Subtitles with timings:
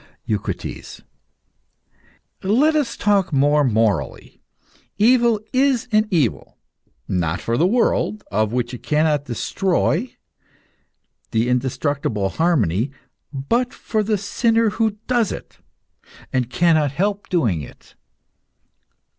[0.25, 1.03] EUCRITES.
[2.41, 4.41] Let us talk more morally.
[4.97, 6.57] Evil is an evil
[7.07, 10.15] not for the world, of which it cannot destroy
[11.29, 12.89] the indestructible harmony
[13.31, 15.59] but for the sinner who does it,
[16.33, 17.93] and cannot help doing it.